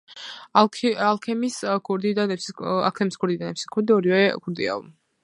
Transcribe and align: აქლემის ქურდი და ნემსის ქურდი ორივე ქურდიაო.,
აქლემის 1.09 1.57
ქურდი 1.89 2.13
და 2.21 2.25
ნემსის 2.31 3.21
ქურდი 3.21 3.97
ორივე 3.99 4.23
ქურდიაო., 4.47 4.81